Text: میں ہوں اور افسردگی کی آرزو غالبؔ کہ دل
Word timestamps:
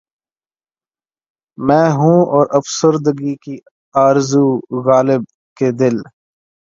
میں 1.57 1.89
ہوں 1.97 2.19
اور 2.35 2.45
افسردگی 2.59 3.35
کی 3.43 3.55
آرزو 3.95 4.45
غالبؔ 4.85 5.23
کہ 5.57 5.67
دل 5.79 5.95